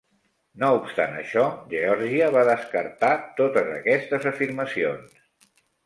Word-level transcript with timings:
No 0.61 0.69
obstant 0.77 1.13
això, 1.17 1.43
Geòrgia 1.75 2.31
va 2.39 2.47
descartar 2.49 3.13
totes 3.43 3.73
aquestes 3.79 4.31
afirmacions. 4.35 5.27